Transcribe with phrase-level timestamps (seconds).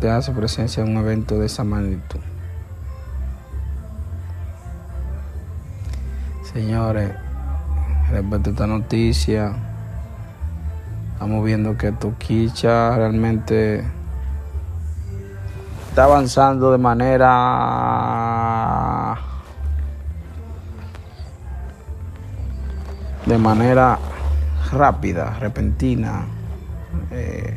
[0.00, 2.20] Te hace presencia en un evento de esa magnitud.
[6.52, 7.12] Señores,
[8.10, 9.54] respecto a esta noticia,
[11.12, 13.84] estamos viendo que Toquicha realmente
[15.88, 17.96] está avanzando de manera
[23.26, 23.98] de manera
[24.72, 26.26] rápida, repentina.
[27.10, 27.56] Eh,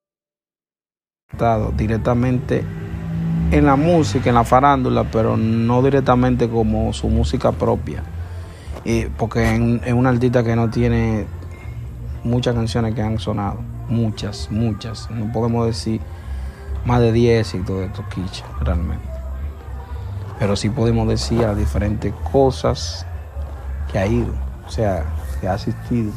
[1.77, 2.63] directamente
[3.51, 8.03] en la música, en la farándula, pero no directamente como su música propia.
[9.17, 11.25] Porque es un artista que no tiene
[12.23, 13.59] muchas canciones que han sonado,
[13.89, 15.09] muchas, muchas.
[15.11, 16.01] No podemos decir
[16.85, 19.07] más de 10 éxitos de Toquicha, realmente.
[20.39, 23.05] Pero sí podemos decir a diferentes cosas
[23.91, 24.33] que ha ido,
[24.65, 25.05] o sea,
[25.39, 26.11] que ha asistido.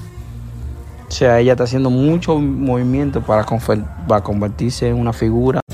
[1.15, 3.47] O sea, ella está haciendo mucho movimiento para,
[4.09, 5.61] para convertirse en una figura